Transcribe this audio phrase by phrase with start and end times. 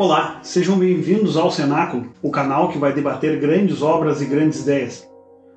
[0.00, 5.06] Olá, sejam bem-vindos ao Cenáculo, o canal que vai debater grandes obras e grandes ideias.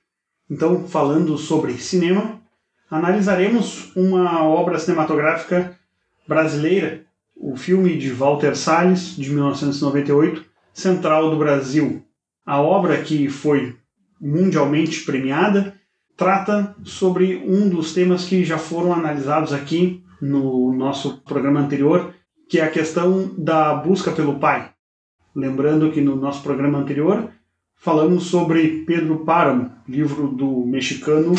[0.49, 2.41] então falando sobre cinema,
[2.89, 5.77] analisaremos uma obra cinematográfica
[6.27, 7.05] brasileira,
[7.35, 12.03] o filme de Walter Salles, de 1998, Central do Brasil.
[12.45, 13.75] A obra que foi
[14.19, 15.75] mundialmente premiada
[16.15, 22.13] trata sobre um dos temas que já foram analisados aqui no nosso programa anterior,
[22.49, 24.71] que é a questão da busca pelo pai.
[25.35, 27.29] Lembrando que no nosso programa anterior
[27.75, 31.33] falamos sobre Pedro Páramo, livro do mexicano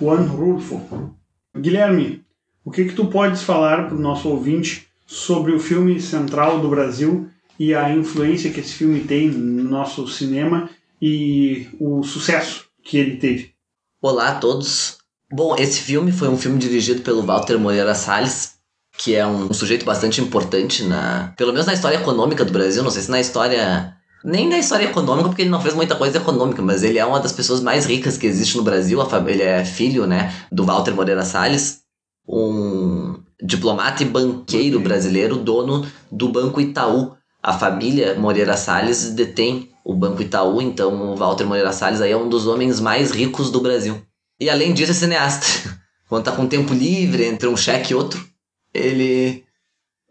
[0.00, 1.14] Juan Rulfo.
[1.56, 2.24] Guilherme,
[2.64, 6.68] o que, que tu podes falar para o nosso ouvinte sobre o filme Central do
[6.68, 12.96] Brasil e a influência que esse filme tem no nosso cinema e o sucesso que
[12.96, 13.52] ele teve?
[14.00, 14.98] Olá a todos.
[15.30, 18.54] Bom, esse filme foi um filme dirigido pelo Walter Moreira Salles,
[18.96, 22.90] que é um sujeito bastante importante na, pelo menos na história econômica do Brasil, não
[22.90, 26.62] sei se na história nem na história econômica, porque ele não fez muita coisa econômica,
[26.62, 29.00] mas ele é uma das pessoas mais ricas que existe no Brasil.
[29.26, 31.80] Ele é filho, né, do Walter Moreira Salles,
[32.26, 37.16] um diplomata e banqueiro brasileiro, dono do Banco Itaú.
[37.42, 42.16] A família Moreira Salles detém o Banco Itaú, então o Walter Moreira Salles aí é
[42.16, 44.00] um dos homens mais ricos do Brasil.
[44.38, 45.46] E além disso é cineasta.
[46.08, 48.24] Quando tá com tempo livre entre um cheque e outro,
[48.72, 49.44] ele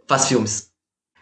[0.08, 0.70] faz filmes.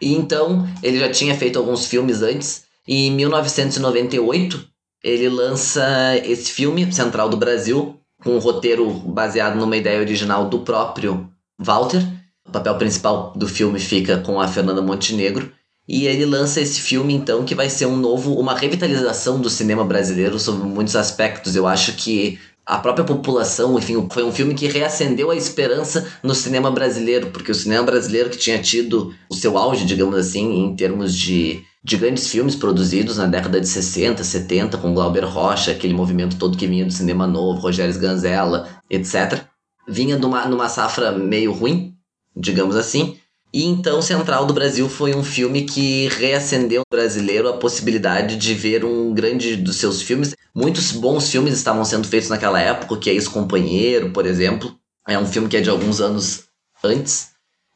[0.00, 4.68] E então, ele já tinha feito alguns filmes antes, em 1998,
[5.04, 10.58] ele lança esse filme, Central do Brasil, com um roteiro baseado numa ideia original do
[10.58, 12.04] próprio Walter.
[12.48, 15.52] O papel principal do filme fica com a Fernanda Montenegro.
[15.88, 19.84] E ele lança esse filme, então, que vai ser um novo, uma revitalização do cinema
[19.84, 21.54] brasileiro sobre muitos aspectos.
[21.54, 26.34] Eu acho que a própria população, enfim, foi um filme que reacendeu a esperança no
[26.34, 30.74] cinema brasileiro, porque o cinema brasileiro que tinha tido o seu auge, digamos assim, em
[30.74, 35.94] termos de de grandes filmes produzidos na década de 60, 70, com Glauber Rocha, aquele
[35.94, 39.44] movimento todo que vinha do cinema novo, Rogério Sganzella, etc.
[39.88, 41.94] Vinha numa, numa safra meio ruim,
[42.36, 43.16] digamos assim.
[43.52, 48.54] E então Central do Brasil foi um filme que reacendeu no brasileiro a possibilidade de
[48.54, 50.36] ver um grande dos seus filmes.
[50.54, 54.76] Muitos bons filmes estavam sendo feitos naquela época, que é Ex-Companheiro, por exemplo.
[55.08, 56.44] É um filme que é de alguns anos
[56.84, 57.30] antes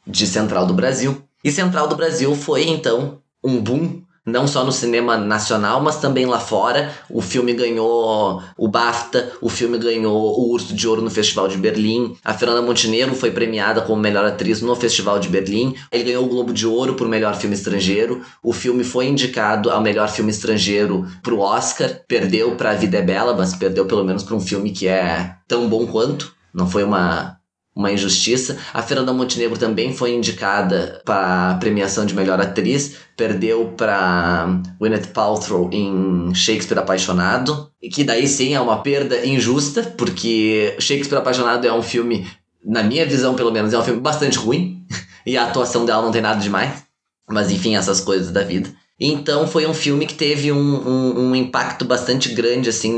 [0.06, 1.24] de Central do Brasil.
[1.42, 6.24] E Central do Brasil foi então um boom não só no cinema nacional, mas também
[6.24, 6.90] lá fora.
[7.10, 11.58] O filme ganhou o BAFTA, o filme ganhou o Urso de Ouro no Festival de
[11.58, 12.16] Berlim.
[12.24, 15.74] A Fernanda Montenegro foi premiada como melhor atriz no Festival de Berlim.
[15.92, 18.22] Ele ganhou o Globo de Ouro por melhor filme estrangeiro.
[18.42, 21.90] O filme foi indicado ao melhor filme estrangeiro pro Oscar.
[22.08, 25.34] Perdeu para A Vida é Bela, mas perdeu pelo menos para um filme que é
[25.46, 26.34] tão bom quanto.
[26.54, 27.36] Não foi uma
[27.74, 28.56] uma injustiça.
[28.72, 35.08] A Fernanda Montenegro também foi indicada para a premiação de melhor atriz, perdeu para Gwyneth
[35.12, 41.72] Paltrow em Shakespeare Apaixonado, que daí sim é uma perda injusta, porque Shakespeare Apaixonado é
[41.72, 42.26] um filme,
[42.64, 44.86] na minha visão pelo menos, é um filme bastante ruim,
[45.26, 46.84] e a atuação dela não tem nada demais.
[47.28, 48.70] Mas enfim, essas coisas da vida.
[48.98, 52.92] Então foi um filme que teve um, um, um, impacto bastante grande, assim,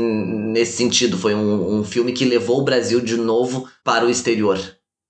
[0.51, 1.17] nesse sentido.
[1.17, 4.59] Foi um, um filme que levou o Brasil de novo para o exterior.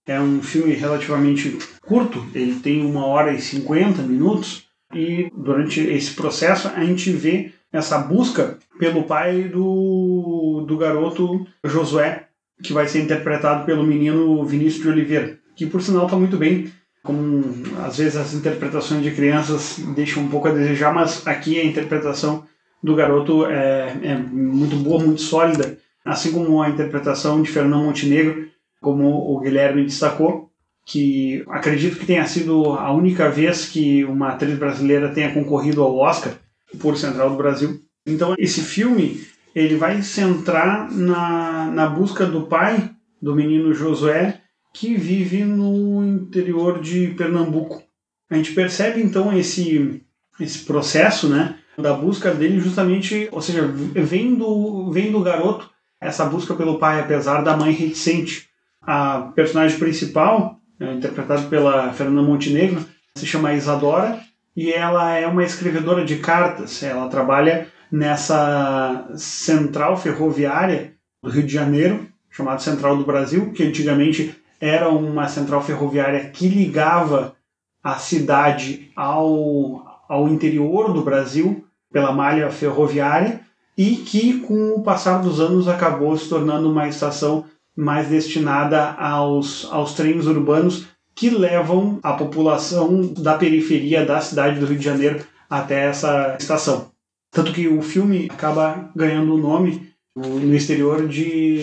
[0.07, 4.63] É um filme relativamente curto, ele tem uma hora e cinquenta minutos,
[4.93, 12.27] e durante esse processo a gente vê essa busca pelo pai do, do garoto Josué,
[12.63, 16.71] que vai ser interpretado pelo menino Vinícius de Oliveira, que por sinal está muito bem
[17.07, 17.41] como
[17.85, 22.43] às vezes as interpretações de crianças deixam um pouco a desejar, mas aqui a interpretação
[22.83, 28.49] do garoto é, é muito boa, muito sólida, assim como a interpretação de Fernão Montenegro,
[28.81, 30.51] como o Guilherme destacou,
[30.85, 35.95] que acredito que tenha sido a única vez que uma atriz brasileira tenha concorrido ao
[35.95, 36.33] Oscar
[36.77, 37.79] por Central do Brasil.
[38.05, 39.21] Então esse filme
[39.55, 44.41] ele vai centrar na, na busca do pai do menino Josué
[44.79, 47.81] que vive no interior de Pernambuco.
[48.29, 50.03] A gente percebe então esse,
[50.39, 55.67] esse processo né, da busca dele justamente, ou seja, vem do, vem do garoto
[55.99, 58.49] essa busca pelo pai, apesar da mãe reticente.
[58.79, 62.85] A personagem principal, é, interpretada pela Fernanda Montenegro,
[63.15, 64.21] se chama Isadora
[64.55, 66.83] e ela é uma escrevedora de cartas.
[66.83, 74.35] Ela trabalha nessa central ferroviária do Rio de Janeiro, chamada Central do Brasil, que antigamente
[74.59, 77.35] era uma central ferroviária que ligava
[77.83, 83.41] a cidade ao, ao interior do Brasil pela malha ferroviária
[83.77, 87.45] e que, com o passar dos anos, acabou se tornando uma estação
[87.75, 94.65] mais destinada aos, aos trens urbanos que levam a população da periferia da cidade do
[94.65, 95.19] Rio de Janeiro
[95.49, 96.91] até essa estação.
[97.31, 101.59] Tanto que o filme acaba ganhando o nome no exterior de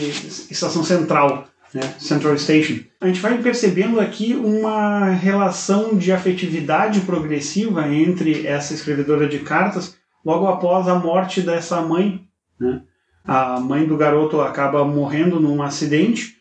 [0.50, 1.82] Estação Central, né?
[1.98, 2.84] Central Station.
[3.00, 9.96] A gente vai percebendo aqui uma relação de afetividade progressiva entre essa escrevedora de cartas
[10.24, 12.22] logo após a morte dessa mãe.
[12.58, 12.80] Né?
[13.24, 16.36] A mãe do garoto acaba morrendo num acidente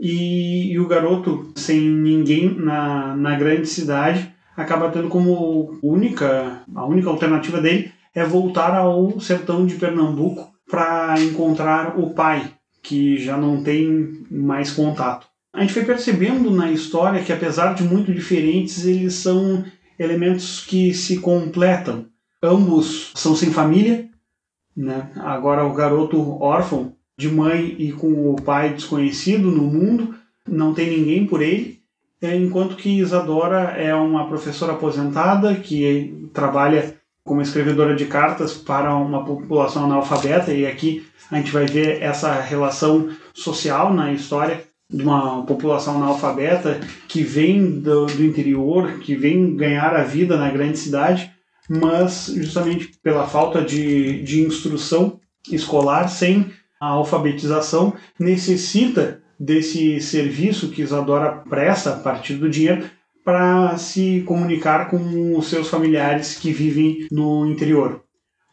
[0.00, 6.86] e, e o garoto, sem ninguém na, na grande cidade, acaba tendo como única, a
[6.86, 12.50] única alternativa dele é voltar ao sertão de Pernambuco para encontrar o pai,
[12.82, 15.26] que já não tem mais contato.
[15.52, 19.64] A gente foi percebendo na história que, apesar de muito diferentes, eles são
[19.98, 22.06] elementos que se completam.
[22.42, 24.08] Ambos são sem família,
[24.76, 25.10] né?
[25.16, 30.14] agora o garoto órfão de mãe e com o pai desconhecido no mundo,
[30.46, 31.80] não tem ninguém por ele,
[32.22, 36.97] é, enquanto que Isadora é uma professora aposentada que trabalha
[37.28, 42.32] como escrevedora de cartas para uma população analfabeta, e aqui a gente vai ver essa
[42.40, 49.54] relação social na história de uma população analfabeta que vem do, do interior, que vem
[49.54, 51.30] ganhar a vida na grande cidade,
[51.68, 55.20] mas justamente pela falta de, de instrução
[55.52, 56.50] escolar, sem
[56.80, 62.88] a alfabetização, necessita desse serviço que Isadora presta a partir do dinheiro
[63.28, 68.02] para se comunicar com os seus familiares que vivem no interior.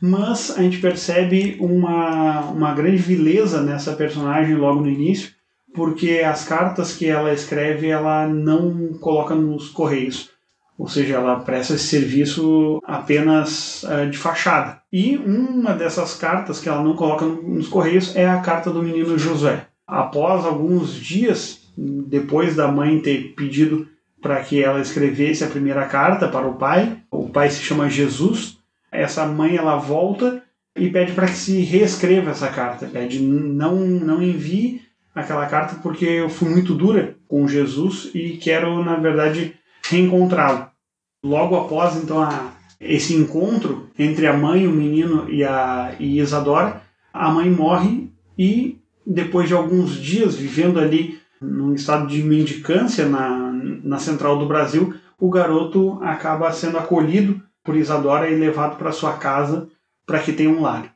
[0.01, 5.31] Mas a gente percebe uma, uma grande vileza nessa personagem logo no início,
[5.73, 10.29] porque as cartas que ela escreve ela não coloca nos correios
[10.77, 14.81] ou seja, ela presta esse serviço apenas uh, de fachada.
[14.91, 19.17] E uma dessas cartas que ela não coloca nos correios é a carta do menino
[19.17, 19.67] Josué.
[19.87, 23.87] Após alguns dias, depois da mãe ter pedido
[24.25, 28.57] para que ela escrevesse a primeira carta para o pai, o pai se chama Jesus,
[28.91, 30.41] essa mãe ela volta
[30.75, 34.81] e pede para que se reescreva essa carta, pede não não envie
[35.13, 39.53] aquela carta porque eu fui muito dura com Jesus e quero na verdade
[39.87, 40.69] reencontrá-lo.
[41.23, 42.51] Logo após então a,
[42.81, 46.81] esse encontro entre a mãe, o menino e a e Isadora,
[47.13, 53.44] a mãe morre e depois de alguns dias vivendo ali num estado de mendicância na,
[53.83, 59.13] na central do Brasil, o garoto acaba sendo acolhido por Isadora e levado para sua
[59.13, 59.67] casa
[60.05, 60.93] para que tenha um lar.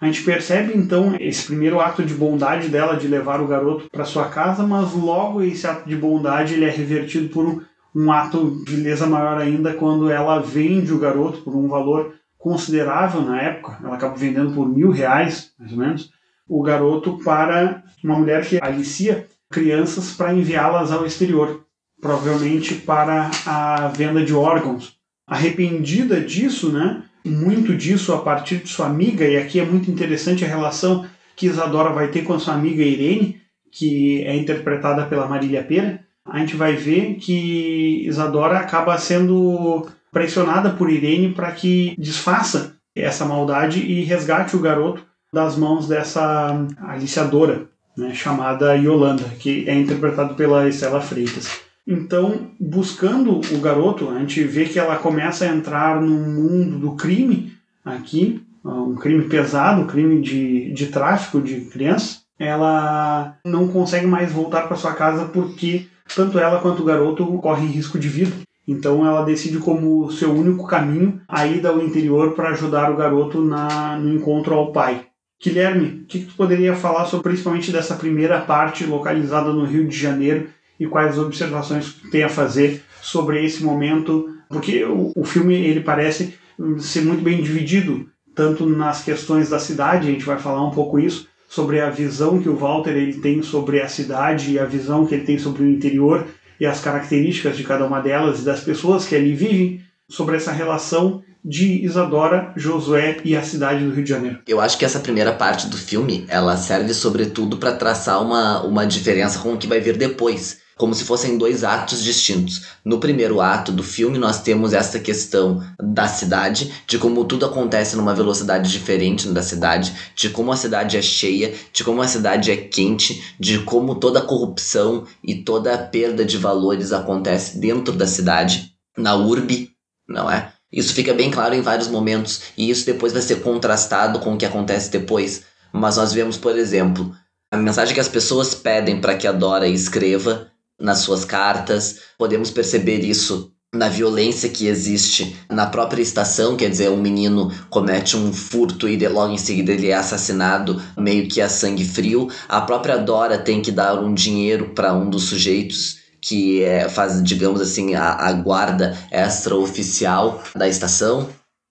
[0.00, 4.04] A gente percebe então esse primeiro ato de bondade dela de levar o garoto para
[4.04, 7.64] sua casa, mas logo esse ato de bondade ele é revertido por
[7.94, 13.22] um ato de beleza maior ainda quando ela vende o garoto por um valor considerável
[13.22, 16.10] na época, ela acaba vendendo por mil reais, mais ou menos,
[16.48, 21.64] o garoto para uma mulher que alicia crianças para enviá-las ao exterior,
[22.00, 24.96] provavelmente para a venda de órgãos.
[25.26, 27.02] Arrependida disso, né?
[27.24, 31.46] Muito disso a partir de sua amiga, e aqui é muito interessante a relação que
[31.46, 33.40] Isadora vai ter com a sua amiga Irene,
[33.70, 40.70] que é interpretada pela Marília Pera, a gente vai ver que Isadora acaba sendo pressionada
[40.70, 45.02] por Irene para que desfaça essa maldade e resgate o garoto
[45.32, 51.67] das mãos dessa aliciadora, né, chamada Yolanda, que é interpretado pela Estela Freitas.
[51.90, 56.90] Então, buscando o garoto, a gente vê que ela começa a entrar no mundo do
[56.92, 62.20] crime aqui, um crime pesado, um crime de, de tráfico de crianças.
[62.38, 67.66] Ela não consegue mais voltar para sua casa porque tanto ela quanto o garoto correm
[67.68, 68.36] risco de vida.
[68.66, 73.40] Então ela decide como seu único caminho a ida ao interior para ajudar o garoto
[73.40, 75.06] na, no encontro ao pai.
[75.42, 79.88] Guilherme, o que, que tu poderia falar sobre principalmente dessa primeira parte localizada no Rio
[79.88, 84.28] de Janeiro e quais observações tem a fazer sobre esse momento?
[84.48, 86.34] Porque o, o filme ele parece
[86.78, 90.98] ser muito bem dividido, tanto nas questões da cidade, a gente vai falar um pouco
[90.98, 95.06] isso, sobre a visão que o Walter ele tem sobre a cidade e a visão
[95.06, 96.26] que ele tem sobre o interior
[96.60, 100.52] e as características de cada uma delas e das pessoas que ali vivem, sobre essa
[100.52, 104.38] relação de Isadora, Josué e a cidade do Rio de Janeiro.
[104.46, 108.86] Eu acho que essa primeira parte do filme, ela serve sobretudo para traçar uma, uma
[108.86, 112.62] diferença com o que vai vir depois como se fossem dois atos distintos.
[112.84, 117.96] No primeiro ato do filme, nós temos essa questão da cidade, de como tudo acontece
[117.96, 122.50] numa velocidade diferente da cidade, de como a cidade é cheia, de como a cidade
[122.52, 127.92] é quente, de como toda a corrupção e toda a perda de valores acontece dentro
[127.92, 129.72] da cidade, na urbe,
[130.08, 130.52] não é?
[130.70, 134.36] Isso fica bem claro em vários momentos e isso depois vai ser contrastado com o
[134.36, 135.42] que acontece depois.
[135.72, 137.14] Mas nós vemos, por exemplo,
[137.50, 142.00] a mensagem que as pessoas pedem para que a Dora escreva nas suas cartas.
[142.16, 148.16] Podemos perceber isso na violência que existe na própria estação, quer dizer, um menino comete
[148.16, 152.28] um furto e logo em seguida ele é assassinado meio que a sangue frio.
[152.48, 157.22] A própria Dora tem que dar um dinheiro para um dos sujeitos que é, faz,
[157.22, 161.28] digamos assim, a, a guarda extraoficial da estação.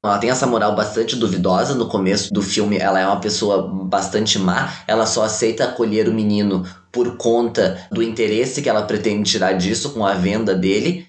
[0.08, 2.78] Ela tem essa moral bastante duvidosa no começo do filme.
[2.78, 4.74] Ela é uma pessoa bastante má.
[4.88, 9.92] Ela só aceita acolher o menino por conta do interesse que ela pretende tirar disso
[9.92, 11.08] com a venda dele.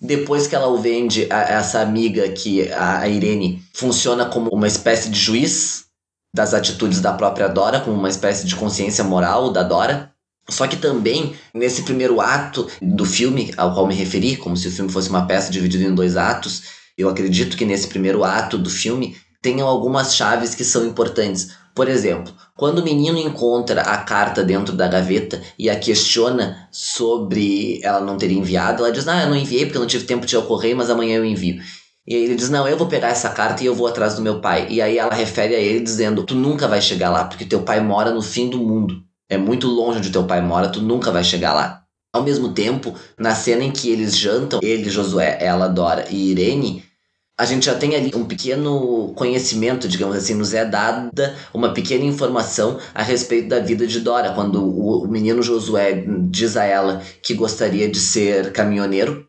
[0.00, 5.08] Depois que ela o vende a essa amiga que a Irene funciona como uma espécie
[5.08, 5.84] de juiz
[6.34, 10.10] das atitudes da própria Dora, como uma espécie de consciência moral da Dora.
[10.48, 14.72] Só que também, nesse primeiro ato do filme, ao qual me referi, como se o
[14.72, 18.70] filme fosse uma peça dividida em dois atos, eu acredito que nesse primeiro ato do
[18.70, 21.50] filme tenham algumas chaves que são importantes.
[21.74, 27.80] Por exemplo, quando o menino encontra a carta dentro da gaveta e a questiona sobre
[27.82, 30.26] ela não ter enviado, ela diz: Ah, eu não enviei porque eu não tive tempo
[30.26, 31.62] de ocorrer, mas amanhã eu envio.
[32.06, 34.40] E ele diz: Não, eu vou pegar essa carta e eu vou atrás do meu
[34.40, 34.66] pai.
[34.68, 37.80] E aí ela refere a ele dizendo: Tu nunca vai chegar lá porque teu pai
[37.80, 39.02] mora no fim do mundo.
[39.28, 41.81] É muito longe onde teu pai mora, tu nunca vai chegar lá.
[42.14, 46.84] Ao mesmo tempo, na cena em que eles jantam, ele, Josué, ela, Dora e Irene,
[47.38, 52.04] a gente já tem ali um pequeno conhecimento, digamos assim, nos é dada uma pequena
[52.04, 57.32] informação a respeito da vida de Dora, quando o, menino Josué diz a ela que
[57.32, 59.26] gostaria de ser caminhoneiro,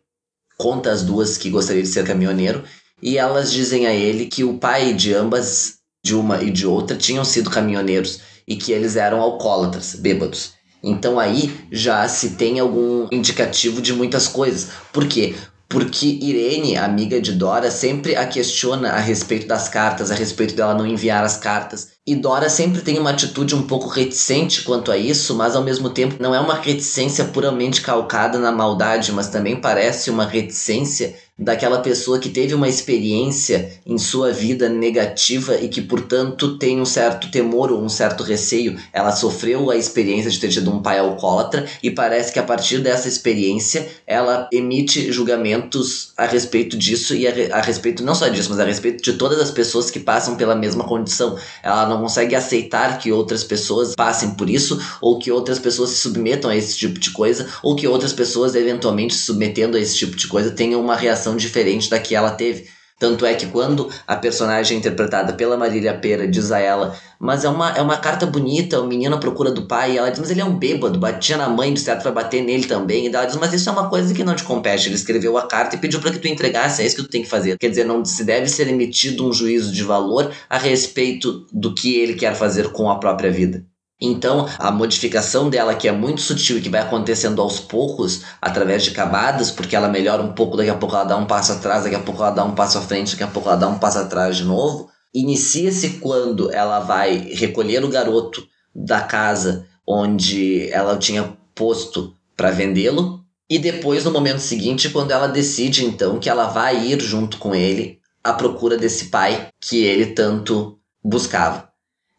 [0.57, 2.63] conta as duas que gostaria de ser caminhoneiro,
[3.01, 6.97] e elas dizem a ele que o pai de ambas, de uma e de outra,
[6.97, 10.53] tinham sido caminhoneiros e que eles eram alcoólatras, bêbados.
[10.83, 14.69] Então aí já se tem algum indicativo de muitas coisas.
[14.91, 15.33] Por quê?
[15.69, 20.75] Porque Irene, amiga de Dora, sempre a questiona a respeito das cartas, a respeito dela
[20.75, 21.93] não enviar as cartas.
[22.05, 25.89] E Dora sempre tem uma atitude um pouco reticente quanto a isso, mas ao mesmo
[25.89, 31.79] tempo não é uma reticência puramente calcada na maldade, mas também parece uma reticência daquela
[31.79, 37.31] pessoa que teve uma experiência em sua vida negativa e que, portanto, tem um certo
[37.31, 38.77] temor ou um certo receio.
[38.93, 42.79] Ela sofreu a experiência de ter tido um pai alcoólatra e parece que a partir
[42.79, 48.49] dessa experiência ela emite julgamentos a respeito disso e a, a respeito não só disso,
[48.51, 51.35] mas a respeito de todas as pessoas que passam pela mesma condição.
[51.63, 55.95] Ela não consegue aceitar que outras pessoas passem por isso ou que outras pessoas se
[55.97, 59.97] submetam a esse tipo de coisa ou que outras pessoas eventualmente se submetendo a esse
[59.97, 62.65] tipo de coisa tenham uma reação reação diferente da que ela teve.
[62.99, 67.49] Tanto é que quando a personagem interpretada pela Marília Pera diz a ela, mas é
[67.49, 70.39] uma, é uma carta bonita, o menino procura do pai, e ela diz, mas ele
[70.39, 73.05] é um bêbado, batia na mãe, de certo vai bater nele também.
[73.05, 74.87] E ela diz, mas isso é uma coisa que não te compete.
[74.87, 77.23] Ele escreveu a carta e pediu para que tu entregasse, é isso que tu tem
[77.23, 77.57] que fazer.
[77.57, 81.97] Quer dizer, não se deve ser emitido um juízo de valor a respeito do que
[81.97, 83.65] ele quer fazer com a própria vida.
[84.05, 88.83] Então, a modificação dela, que é muito sutil e que vai acontecendo aos poucos, através
[88.83, 91.85] de camadas, porque ela melhora um pouco, daqui a pouco ela dá um passo atrás,
[91.85, 93.79] daqui a pouco ela dá um passo à frente, daqui a pouco ela dá um
[93.79, 94.89] passo atrás de novo.
[95.15, 98.45] Inicia-se quando ela vai recolher o garoto
[98.75, 105.27] da casa onde ela tinha posto para vendê-lo, e depois, no momento seguinte, quando ela
[105.27, 110.07] decide então que ela vai ir junto com ele à procura desse pai que ele
[110.07, 111.72] tanto buscava.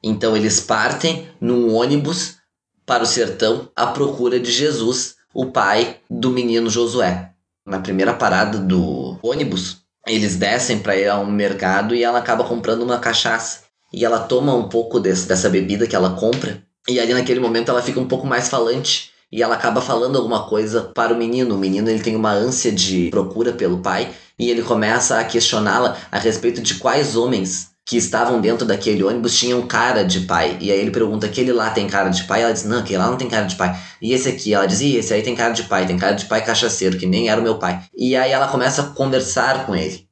[0.06, 2.36] Então eles partem num ônibus
[2.84, 7.30] para o sertão à procura de Jesus, o pai do menino Josué.
[7.66, 12.44] Na primeira parada do ônibus, eles descem para ir a um mercado e ela acaba
[12.44, 13.60] comprando uma cachaça.
[13.90, 16.62] E ela toma um pouco desse, dessa bebida que ela compra.
[16.86, 19.10] E ali naquele momento ela fica um pouco mais falante.
[19.32, 21.54] E ela acaba falando alguma coisa para o menino.
[21.54, 24.12] O menino ele tem uma ânsia de procura pelo pai.
[24.38, 29.38] E ele começa a questioná-la a respeito de quais homens que estavam dentro daquele ônibus
[29.38, 30.56] tinham cara de pai.
[30.60, 32.42] E aí ele pergunta: aquele lá tem cara de pai?
[32.42, 33.78] Ela diz: não, aquele lá não tem cara de pai.
[34.00, 34.54] E esse aqui?
[34.54, 37.06] Ela diz: e esse aí tem cara de pai, tem cara de pai cachaceiro, que
[37.06, 37.82] nem era o meu pai.
[37.96, 40.08] E aí ela começa a conversar com ele.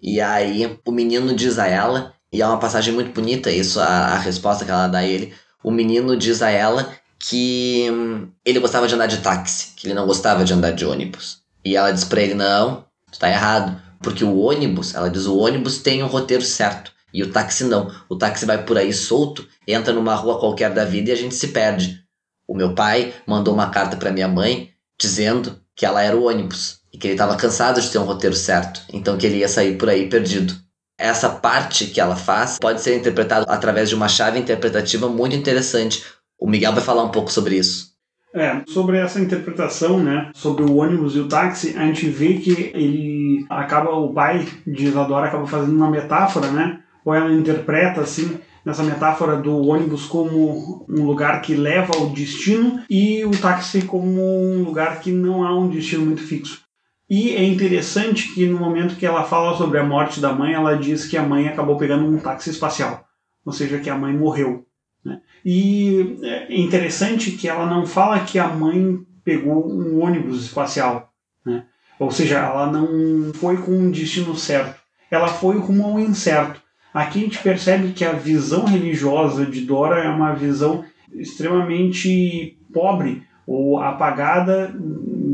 [0.00, 3.84] E aí o menino diz a ela, e é uma passagem muito bonita isso, a,
[3.84, 5.34] a resposta que ela dá a ele.
[5.62, 9.94] o menino diz a ela que hum, ele gostava de andar de táxi, que ele
[9.94, 11.42] não gostava de andar de ônibus.
[11.62, 13.80] E ela diz para ele: Não, tu tá errado.
[14.02, 16.92] Porque o ônibus, ela diz: o ônibus tem um roteiro certo.
[17.12, 17.90] E o táxi não.
[18.08, 21.34] O táxi vai por aí solto, entra numa rua qualquer da vida e a gente
[21.34, 22.00] se perde.
[22.46, 26.80] O meu pai mandou uma carta para minha mãe dizendo que ela era o ônibus
[26.92, 29.78] e que ele estava cansado de ter um roteiro certo, então que ele ia sair
[29.78, 30.54] por aí perdido.
[30.98, 36.04] Essa parte que ela faz pode ser interpretada através de uma chave interpretativa muito interessante.
[36.38, 37.90] O Miguel vai falar um pouco sobre isso.
[38.34, 42.70] É, sobre essa interpretação, né, sobre o ônibus e o táxi, a gente vê que
[42.74, 48.38] ele acaba, o pai de Isadora acaba fazendo uma metáfora, né, ou ela interpreta assim,
[48.64, 54.20] nessa metáfora do ônibus como um lugar que leva ao destino e o táxi como
[54.20, 56.62] um lugar que não há um destino muito fixo.
[57.08, 60.76] E é interessante que no momento que ela fala sobre a morte da mãe, ela
[60.76, 63.04] diz que a mãe acabou pegando um táxi espacial,
[63.44, 64.64] ou seja, que a mãe morreu.
[65.04, 65.20] Né?
[65.44, 71.12] E é interessante que ela não fala que a mãe pegou um ônibus espacial,
[71.44, 71.64] né?
[71.98, 74.80] ou seja, ela não foi com um destino certo,
[75.10, 76.62] ela foi rumo ao incerto.
[76.92, 83.22] Aqui a gente percebe que a visão religiosa de Dora é uma visão extremamente pobre
[83.46, 84.74] ou apagada,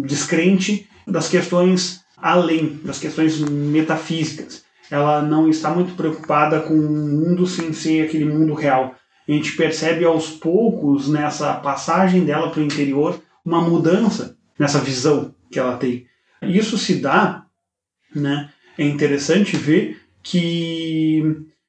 [0.04, 4.64] descrente das questões além, das questões metafísicas.
[4.90, 8.94] Ela não está muito preocupada com o mundo sem ser aquele mundo real
[9.28, 15.34] a gente percebe aos poucos nessa passagem dela para o interior uma mudança nessa visão
[15.50, 16.06] que ela tem.
[16.42, 17.44] Isso se dá,
[18.14, 18.50] né?
[18.78, 21.23] É interessante ver que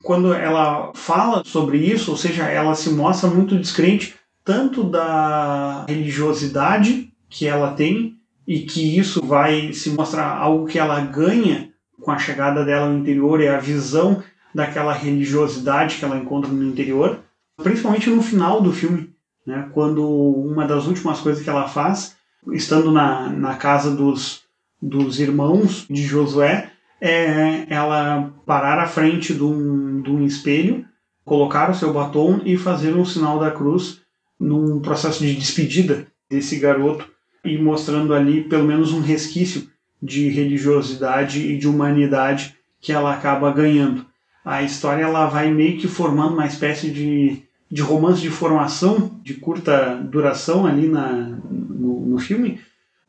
[0.03, 7.13] quando ela fala sobre isso, ou seja, ela se mostra muito descrente tanto da religiosidade
[7.29, 8.15] que ela tem
[8.47, 11.71] e que isso vai se mostrar algo que ela ganha
[12.01, 14.23] com a chegada dela no interior é a visão
[14.55, 17.19] daquela religiosidade que ela encontra no interior,
[17.61, 19.13] principalmente no final do filme,
[19.45, 22.15] né, quando uma das últimas coisas que ela faz,
[22.53, 24.41] estando na, na casa dos,
[24.81, 30.85] dos irmãos de Josué, é ela parar à frente de um, de um espelho,
[31.23, 34.01] colocar o seu batom e fazer um sinal da cruz
[34.39, 37.07] num processo de despedida desse garoto
[37.43, 39.69] e mostrando ali pelo menos um resquício
[40.01, 44.05] de religiosidade e de humanidade que ela acaba ganhando.
[44.45, 49.35] A história ela vai meio que formando uma espécie de de romance de formação de
[49.35, 52.59] curta duração ali na, no, no filme,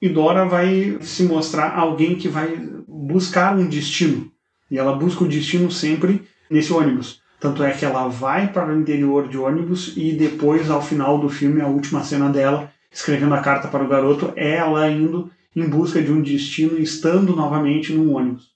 [0.00, 2.56] e Dora vai se mostrar alguém que vai
[2.98, 4.30] buscar um destino.
[4.70, 7.20] E ela busca o destino sempre nesse ônibus.
[7.40, 11.28] Tanto é que ela vai para o interior de ônibus e depois, ao final do
[11.28, 15.68] filme, a última cena dela, escrevendo a carta para o garoto, é ela indo em
[15.68, 18.48] busca de um destino, estando novamente num ônibus.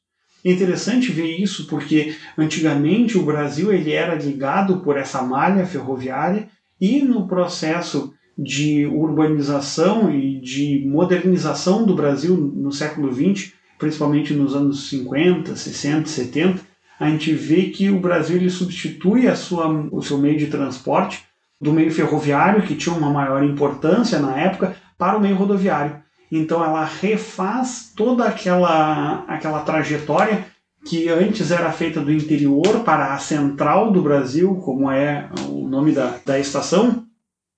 [0.44, 6.48] É interessante ver isso porque antigamente o Brasil ele era ligado por essa malha ferroviária
[6.80, 13.52] e no processo de urbanização e de modernização do Brasil no século XX,
[13.82, 16.60] principalmente nos anos 50, 60, 70,
[17.00, 21.24] a gente vê que o Brasil ele substitui a sua, o seu meio de transporte
[21.60, 25.96] do meio ferroviário, que tinha uma maior importância na época, para o meio rodoviário.
[26.30, 30.46] Então ela refaz toda aquela, aquela trajetória
[30.86, 35.90] que antes era feita do interior para a central do Brasil, como é o nome
[35.90, 37.04] da, da estação.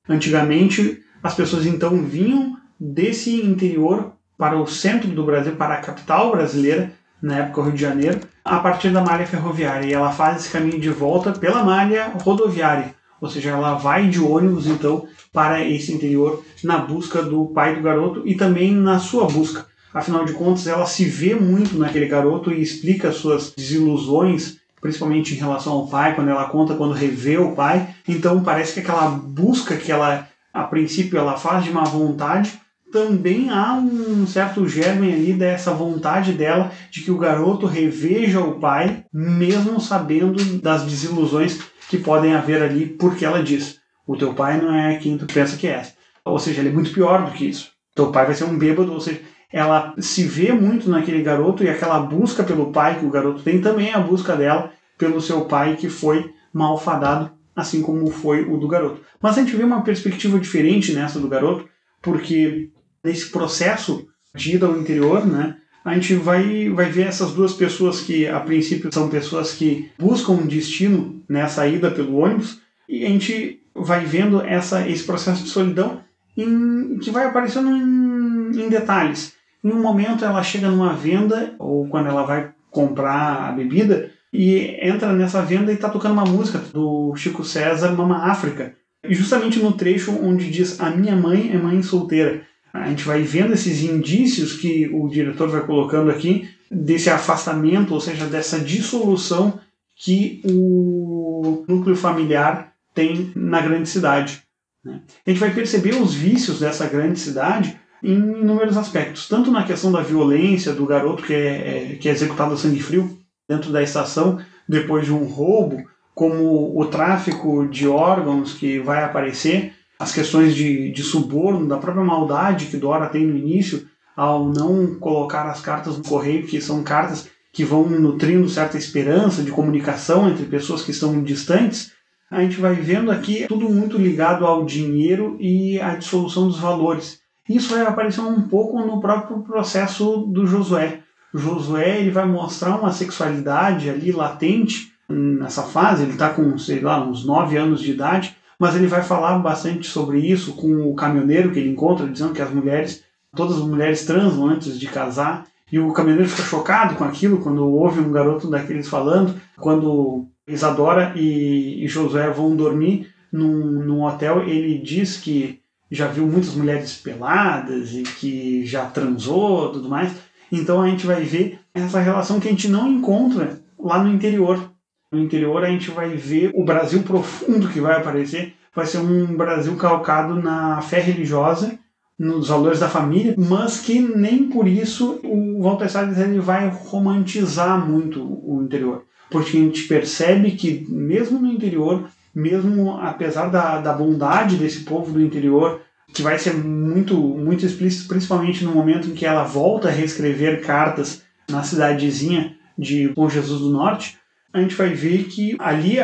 [0.09, 6.33] Antigamente as pessoas então vinham desse interior para o centro do Brasil, para a capital
[6.33, 6.93] brasileira,
[7.23, 9.87] na época Rio de Janeiro, a partir da malha ferroviária.
[9.87, 14.21] E ela faz esse caminho de volta pela malha rodoviária, ou seja, ela vai de
[14.21, 19.27] ônibus então para esse interior na busca do pai do garoto e também na sua
[19.27, 19.67] busca.
[19.95, 25.39] Afinal de contas, ela se vê muito naquele garoto e explica suas desilusões, principalmente em
[25.39, 27.95] relação ao pai, quando ela conta quando revê o pai.
[28.07, 32.61] Então parece que aquela busca que ela, a princípio, ela faz de má vontade,
[32.95, 38.61] também há um certo germe ali dessa vontade dela de que o garoto reveja o
[38.61, 44.63] pai, mesmo sabendo das desilusões que podem haver ali, porque ela diz: o teu pai
[44.63, 45.83] não é quem tu pensa que é.
[46.25, 47.73] Ou seja, ele é muito pior do que isso.
[47.97, 49.21] Teu pai vai ser um bêbado, ou seja,
[49.53, 53.61] ela se vê muito naquele garoto e aquela busca pelo pai que o garoto tem
[53.61, 58.57] também é a busca dela pelo seu pai que foi malfadado, assim como foi o
[58.57, 59.01] do garoto.
[59.21, 61.69] Mas a gente vê uma perspectiva diferente nessa do garoto,
[62.01, 62.71] porque
[63.05, 68.01] nesse processo de ida ao interior, né, a gente vai, vai ver essas duas pessoas
[68.01, 73.09] que a princípio são pessoas que buscam um destino nessa ida pelo ônibus, e a
[73.09, 76.01] gente vai vendo essa, esse processo de solidão
[76.37, 79.35] em, que vai aparecendo em, em detalhes.
[79.63, 84.79] Em um momento ela chega numa venda, ou quando ela vai comprar a bebida, e
[84.83, 88.75] entra nessa venda e está tocando uma música do Chico César, Mama África.
[89.07, 92.43] justamente no trecho onde diz a minha mãe é mãe solteira.
[92.75, 98.01] A gente vai vendo esses indícios que o diretor vai colocando aqui desse afastamento, ou
[98.01, 99.61] seja, dessa dissolução
[99.95, 104.43] que o núcleo familiar tem na grande cidade.
[104.85, 105.01] Né?
[105.25, 109.93] A gente vai perceber os vícios dessa grande cidade em inúmeros aspectos, tanto na questão
[109.93, 113.83] da violência do garoto que é, é, que é executado a sangue frio dentro da
[113.83, 115.83] estação depois de um roubo,
[116.13, 119.73] como o tráfico de órgãos que vai aparecer,
[120.05, 124.95] as questões de, de suborno, da própria maldade que Dora tem no início ao não
[124.97, 130.29] colocar as cartas no correio, que são cartas que vão nutrindo certa esperança de comunicação
[130.29, 131.93] entre pessoas que estão distantes,
[132.31, 137.21] a gente vai vendo aqui tudo muito ligado ao dinheiro e à dissolução dos valores.
[137.49, 141.01] Isso vai aparecer um pouco no próprio processo do Josué.
[141.33, 146.81] O Josué ele vai mostrar uma sexualidade ali latente nessa fase, ele está com, sei
[146.81, 150.95] lá, uns 9 anos de idade, mas ele vai falar bastante sobre isso com o
[150.95, 155.47] caminhoneiro que ele encontra, dizendo que as mulheres, todas as mulheres transam antes de casar,
[155.71, 161.13] e o caminhoneiro fica chocado com aquilo quando ouve um garoto daqueles falando, quando Isadora
[161.17, 166.95] e, e Josué vão dormir num, num hotel, ele diz que já viu muitas mulheres
[166.97, 170.13] peladas e que já transou tudo mais.
[170.51, 174.71] Então a gente vai ver essa relação que a gente não encontra lá no interior.
[175.15, 178.55] No interior a gente vai ver o Brasil profundo que vai aparecer.
[178.75, 181.79] Vai ser um Brasil calcado na fé religiosa,
[182.19, 187.85] nos valores da família, mas que nem por isso o Walter Salles ele vai romantizar
[187.85, 193.93] muito o interior porque a gente percebe que mesmo no interior, mesmo apesar da, da
[193.93, 195.81] bondade desse povo do interior,
[196.13, 200.63] que vai ser muito, muito explícito, principalmente no momento em que ela volta a reescrever
[200.63, 204.17] cartas na cidadezinha de Bom Jesus do Norte,
[204.55, 205.97] a gente vai ver que ali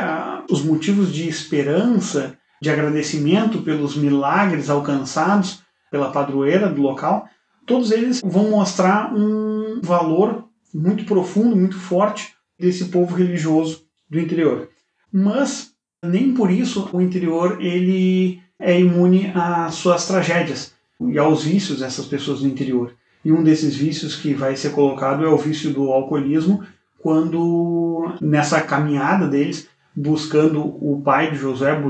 [0.51, 7.29] os motivos de esperança, de agradecimento pelos milagres alcançados pela padroeira do local,
[7.65, 14.69] todos eles vão mostrar um valor muito profundo, muito forte desse povo religioso do interior.
[15.13, 15.71] Mas
[16.05, 22.07] nem por isso o interior ele é imune às suas tragédias e aos vícios dessas
[22.07, 22.97] pessoas do interior.
[23.25, 26.65] E um desses vícios que vai ser colocado é o vício do alcoolismo,
[27.03, 31.81] quando nessa caminhada deles, buscando o pai de Josué,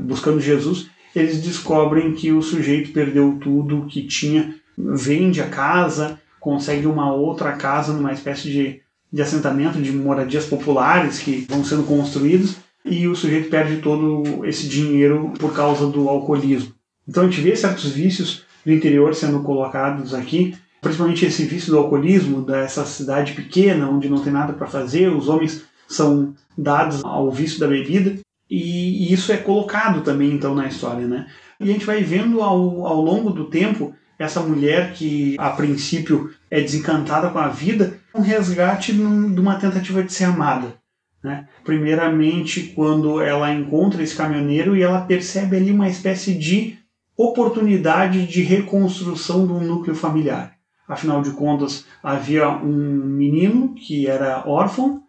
[0.00, 6.86] buscando Jesus, eles descobrem que o sujeito perdeu tudo que tinha, vende a casa, consegue
[6.86, 8.80] uma outra casa numa espécie de
[9.12, 14.68] de assentamento, de moradias populares que vão sendo construídos e o sujeito perde todo esse
[14.68, 16.74] dinheiro por causa do alcoolismo.
[17.08, 21.78] Então a gente vê certos vícios do interior sendo colocados aqui, principalmente esse vício do
[21.78, 27.28] alcoolismo, dessa cidade pequena onde não tem nada para fazer, os homens são dados ao
[27.30, 31.26] vício da bebida e, isso é colocado também então na história, né?
[31.58, 36.30] E a gente vai vendo ao, ao longo do tempo essa mulher que a princípio
[36.48, 40.74] é desencantada com a vida, um resgate de uma tentativa de ser amada.
[41.22, 41.48] Né?
[41.64, 46.78] Primeiramente, quando ela encontra esse caminhoneiro e ela percebe ali uma espécie de
[47.16, 50.55] oportunidade de reconstrução do núcleo familiar.
[50.88, 55.02] Afinal de contas, havia um menino que era órfão,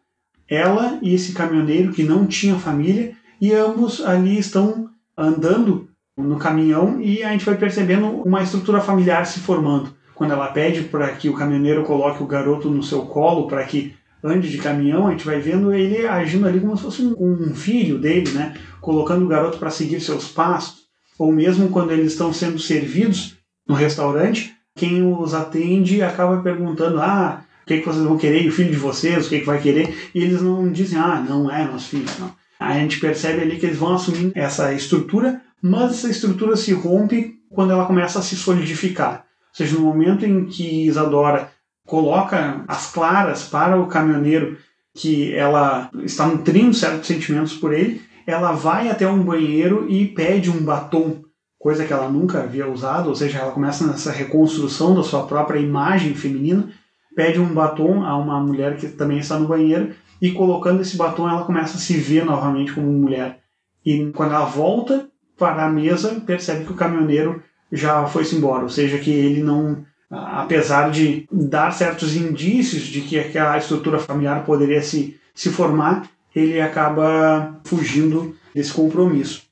[0.50, 5.88] ela e esse caminhoneiro que não tinha família, e ambos ali estão andando
[6.18, 9.96] no caminhão e a gente vai percebendo uma estrutura familiar se formando.
[10.16, 13.94] Quando ela pede para que o caminhoneiro coloque o garoto no seu colo para que
[14.24, 18.00] ande de caminhão, a gente vai vendo ele agindo ali como se fosse um, filho
[18.00, 18.56] dele, né?
[18.82, 20.88] colocando o garoto para seguir seus passos.
[21.20, 23.38] Ou mesmo quando eles estão sendo servidos
[23.68, 28.44] no restaurante, quem os atende acaba perguntando: ah, o que, é que vocês vão querer?
[28.44, 30.12] E o filho de vocês, o que, é que vai querer?
[30.16, 32.06] E eles não dizem: ah, não é nosso filho.
[32.20, 32.32] Não.
[32.60, 37.40] A gente percebe ali que eles vão assumindo essa estrutura mas essa estrutura se rompe
[37.50, 39.26] quando ela começa a se solidificar.
[39.50, 41.52] Ou seja, no momento em que Isadora
[41.86, 44.58] coloca as claras para o caminhoneiro
[44.94, 50.50] que ela está nutrindo certos sentimentos por ele, ela vai até um banheiro e pede
[50.50, 51.24] um batom,
[51.60, 55.60] coisa que ela nunca havia usado, ou seja, ela começa nessa reconstrução da sua própria
[55.60, 56.70] imagem feminina,
[57.15, 61.28] pede um batom a uma mulher que também está no banheiro e colocando esse batom
[61.28, 63.39] ela começa a se ver novamente como mulher.
[63.86, 67.41] E quando ela volta para a mesa, percebe que o caminhoneiro
[67.72, 73.20] já foi-se embora, ou seja, que ele não, apesar de dar certos indícios de que
[73.20, 79.43] aquela estrutura familiar poderia se, se formar, ele acaba fugindo desse compromisso.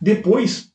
[0.00, 0.70] Depois,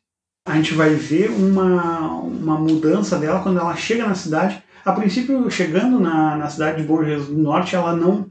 [0.45, 4.61] a gente vai ver uma, uma mudança dela quando ela chega na cidade.
[4.83, 8.27] A princípio, chegando na, na cidade de Bom Jesus do Norte, ela não,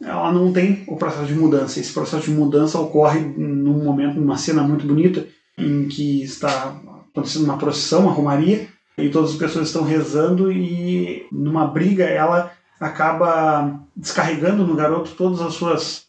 [0.00, 1.80] ela não tem o processo de mudança.
[1.80, 7.44] Esse processo de mudança ocorre num momento, numa cena muito bonita, em que está acontecendo
[7.44, 13.80] uma procissão, uma romaria, e todas as pessoas estão rezando e numa briga ela acaba
[13.96, 16.07] descarregando no garoto todas as suas as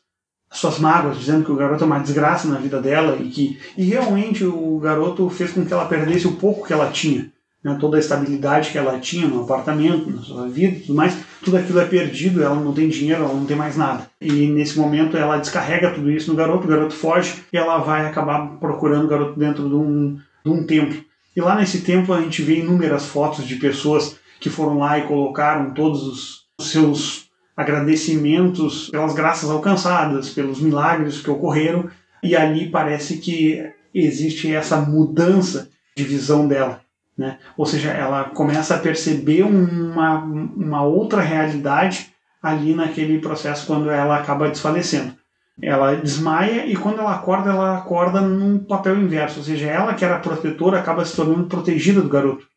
[0.52, 3.84] suas mágoas, dizendo que o garoto é uma desgraça na vida dela e que e
[3.84, 7.32] realmente o garoto fez com que ela perdesse o pouco que ela tinha,
[7.64, 7.78] né?
[7.80, 11.58] toda a estabilidade que ela tinha no apartamento, na sua vida e tudo mais, tudo
[11.58, 14.10] aquilo é perdido, ela não tem dinheiro, ela não tem mais nada.
[14.20, 18.06] E nesse momento ela descarrega tudo isso no garoto, o garoto foge e ela vai
[18.06, 21.00] acabar procurando o garoto dentro de um, de um templo.
[21.36, 25.04] E lá nesse templo a gente vê inúmeras fotos de pessoas que foram lá e
[25.04, 27.29] colocaram todos os seus
[27.60, 31.90] agradecimentos pelas graças alcançadas, pelos milagres que ocorreram,
[32.24, 33.62] e ali parece que
[33.94, 36.80] existe essa mudança de visão dela.
[37.18, 37.38] Né?
[37.58, 44.16] Ou seja, ela começa a perceber uma, uma outra realidade ali naquele processo quando ela
[44.16, 45.14] acaba desfalecendo.
[45.62, 50.06] Ela desmaia e quando ela acorda, ela acorda num papel inverso, ou seja, ela que
[50.06, 52.48] era protetora acaba se tornando protegida do garoto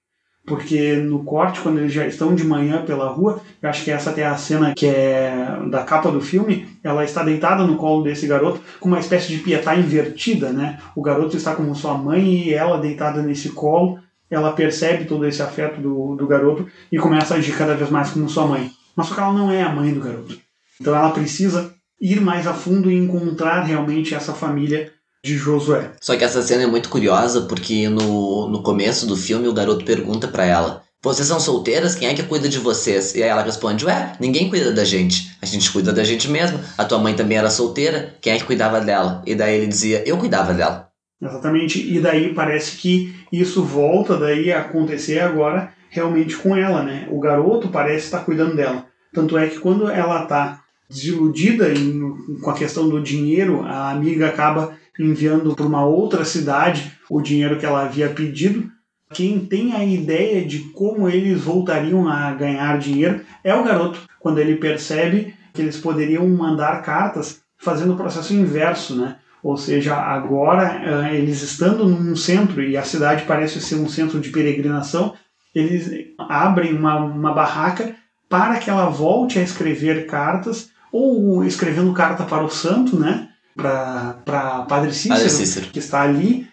[0.45, 4.11] porque no corte, quando eles já estão de manhã pela rua, eu acho que essa
[4.11, 8.27] até a cena que é da capa do filme, ela está deitada no colo desse
[8.27, 10.81] garoto com uma espécie de pietá invertida, né?
[10.97, 15.41] O garoto está como sua mãe e ela deitada nesse colo, ela percebe todo esse
[15.43, 18.71] afeto do, do garoto e começa a agir cada vez mais como sua mãe.
[18.97, 20.37] Mas só que ela não é a mãe do garoto.
[20.81, 24.93] Então ela precisa ir mais a fundo e encontrar realmente essa família
[25.25, 25.93] de Josué.
[26.01, 29.85] Só que essa cena é muito curiosa porque no, no começo do filme o garoto
[29.85, 31.95] pergunta para ela: Vocês são solteiras?
[31.95, 33.15] Quem é que cuida de vocês?
[33.15, 35.37] E aí ela responde: Ué, ninguém cuida da gente.
[35.41, 36.59] A gente cuida da gente mesmo.
[36.77, 38.17] A tua mãe também era solteira.
[38.21, 39.23] Quem é que cuidava dela?
[39.25, 40.89] E daí ele dizia: Eu cuidava dela.
[41.21, 41.81] Exatamente.
[41.81, 47.07] E daí parece que isso volta daí a acontecer agora realmente com ela, né?
[47.11, 48.87] O garoto parece estar cuidando dela.
[49.15, 52.01] Tanto é que quando ela está desiludida em,
[52.43, 57.59] com a questão do dinheiro, a amiga acaba enviando para uma outra cidade o dinheiro
[57.59, 58.71] que ela havia pedido.
[59.13, 64.39] Quem tem a ideia de como eles voltariam a ganhar dinheiro é o garoto, quando
[64.39, 69.17] ele percebe que eles poderiam mandar cartas fazendo o processo inverso, né?
[69.43, 74.21] Ou seja, agora eh, eles estando num centro e a cidade parece ser um centro
[74.21, 75.15] de peregrinação,
[75.55, 77.95] eles abrem uma, uma barraca
[78.29, 83.29] para que ela volte a escrever cartas ou escrevendo carta para o santo, né?
[83.57, 86.47] Para Padre Cícero, Padre Cícero, que está ali,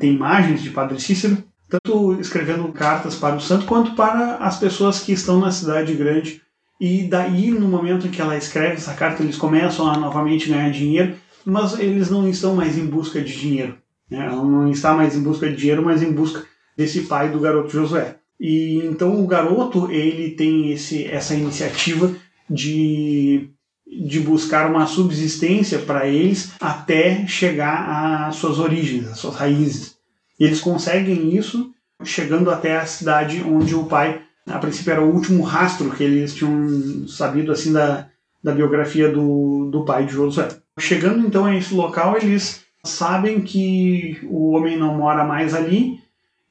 [0.00, 5.00] tem imagens de Padre Cícero, tanto escrevendo cartas para o santo quanto para as pessoas
[5.00, 6.42] que estão na cidade grande.
[6.80, 10.70] E daí, no momento em que ela escreve essa carta, eles começam a novamente ganhar
[10.70, 13.78] dinheiro, mas eles não estão mais em busca de dinheiro.
[14.10, 14.18] Né?
[14.26, 16.44] Ela não está mais em busca de dinheiro, mas em busca
[16.76, 18.16] desse pai do garoto Josué.
[18.38, 22.12] E então o garoto ele tem esse, essa iniciativa
[22.50, 23.50] de
[24.00, 29.96] de buscar uma subsistência para eles até chegar às suas origens, às suas raízes.
[30.40, 31.72] Eles conseguem isso
[32.04, 36.34] chegando até a cidade onde o pai, a princípio, era o último rastro que eles
[36.34, 38.08] tinham sabido assim da,
[38.42, 40.48] da biografia do, do pai de Josué.
[40.78, 46.00] Chegando então a esse local, eles sabem que o homem não mora mais ali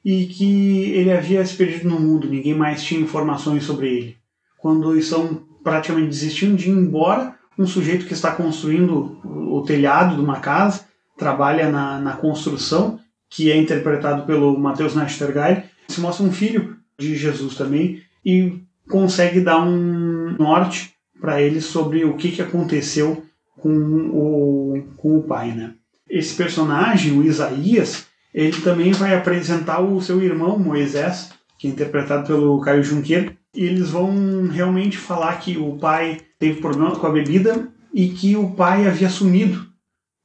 [0.05, 4.17] e que ele havia se perdido no mundo, ninguém mais tinha informações sobre ele.
[4.57, 7.35] Quando estão praticamente desistindo de ir embora.
[7.57, 10.85] Um sujeito que está construindo o telhado de uma casa,
[11.17, 17.15] trabalha na, na construção, que é interpretado pelo Mateus Nastergaile, se mostra um filho de
[17.15, 23.23] Jesus também e consegue dar um norte para ele sobre o que, que aconteceu
[23.57, 25.51] com o, com o pai.
[25.51, 25.73] Né?
[26.09, 32.25] Esse personagem, o Isaías, ele também vai apresentar o seu irmão Moisés, que é interpretado
[32.25, 37.11] pelo Caio Junqueira, e eles vão realmente falar que o pai teve problema com a
[37.11, 39.67] bebida e que o pai havia sumido.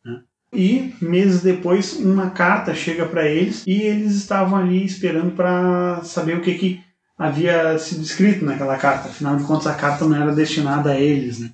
[0.05, 0.21] Né?
[0.53, 6.37] E meses depois, uma carta chega para eles e eles estavam ali esperando para saber
[6.37, 6.81] o que, que
[7.19, 9.09] havia sido escrito naquela carta.
[9.09, 11.41] Afinal de contas, a carta não era destinada a eles.
[11.41, 11.51] Né?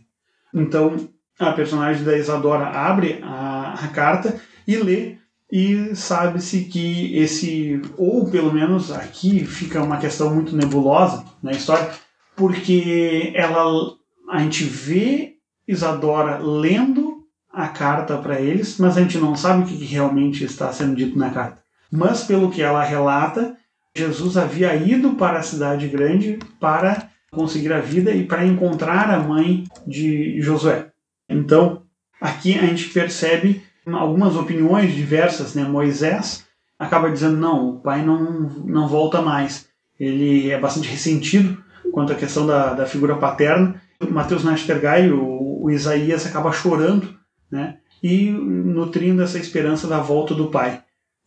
[0.53, 1.09] Então,
[1.39, 5.17] a personagem da Isadora abre a, a carta e lê
[5.53, 11.91] e sabe-se que esse, ou pelo menos aqui fica uma questão muito nebulosa na história,
[12.35, 13.93] porque ela,
[14.31, 15.35] a gente vê
[15.69, 20.73] Isadora lendo a carta para eles, mas a gente não sabe o que realmente está
[20.73, 21.59] sendo dito na carta.
[21.91, 23.55] Mas pelo que ela relata,
[23.95, 29.19] Jesus havia ido para a cidade grande para conseguir a vida e para encontrar a
[29.19, 30.88] mãe de Josué.
[31.29, 31.83] Então,
[32.19, 35.64] aqui a gente percebe algumas opiniões diversas, né?
[35.64, 36.47] Moisés
[36.79, 39.68] acaba dizendo não, o pai não, não volta mais.
[39.99, 43.81] Ele é bastante ressentido quanto à questão da, da figura paterna.
[44.11, 47.14] Mateus Nastergai, o, o Isaías, acaba chorando,
[47.51, 47.79] né?
[48.03, 50.83] E nutrindo essa esperança da volta do pai.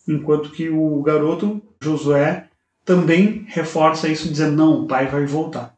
[0.07, 2.49] enquanto que o garoto, Josué,
[2.83, 5.73] também reforça isso, dizendo: não, o pai vai voltar.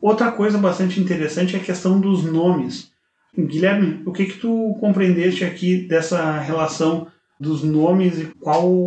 [0.00, 2.92] Outra coisa bastante interessante é a questão dos nomes.
[3.38, 7.06] Guilherme, o que que tu compreendeste aqui dessa relação
[7.38, 8.86] dos nomes e qual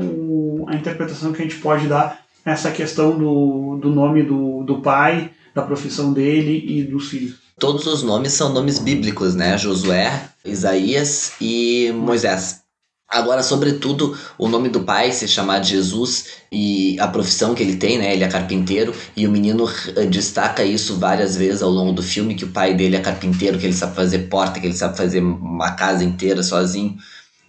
[0.67, 4.81] a interpretação que a gente pode dar a essa questão do, do nome do, do
[4.81, 7.35] pai, da profissão dele e dos filhos?
[7.59, 9.57] Todos os nomes são nomes bíblicos, né?
[9.57, 12.61] Josué, Isaías e Moisés.
[13.09, 17.97] Agora, sobretudo, o nome do pai se chamar Jesus e a profissão que ele tem,
[17.97, 18.13] né?
[18.13, 22.35] Ele é carpinteiro e o menino eh, destaca isso várias vezes ao longo do filme
[22.35, 25.21] que o pai dele é carpinteiro, que ele sabe fazer porta, que ele sabe fazer
[25.21, 26.97] uma casa inteira sozinho.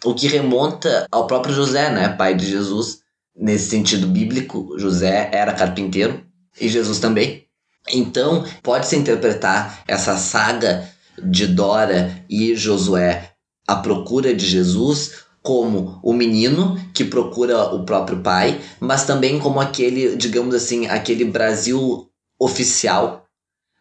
[0.03, 2.09] O que remonta ao próprio José, né?
[2.09, 3.01] Pai de Jesus.
[3.37, 6.25] Nesse sentido bíblico, José era carpinteiro
[6.59, 7.45] e Jesus também.
[7.93, 10.89] Então, pode-se interpretar essa saga
[11.23, 13.33] de Dora e Josué,
[13.67, 19.61] a procura de Jesus, como o menino que procura o próprio pai, mas também como
[19.61, 23.25] aquele, digamos assim, aquele Brasil oficial